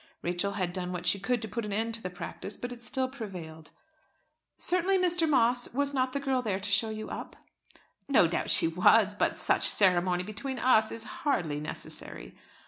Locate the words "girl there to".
6.19-6.69